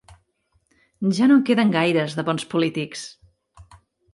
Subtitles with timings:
[1.17, 3.05] Ja no en queden gaires, de bons polítics.